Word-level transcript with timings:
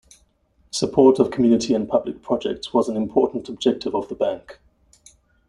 Support 0.71 1.19
of 1.19 1.29
community 1.29 1.75
and 1.75 1.87
public 1.87 2.23
projects 2.23 2.73
was 2.73 2.89
an 2.89 2.97
important 2.97 3.47
objective 3.49 3.93
of 3.93 4.09
the 4.09 4.15
bank. 4.15 4.59